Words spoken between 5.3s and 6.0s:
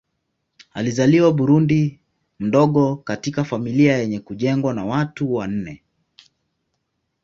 wa nane.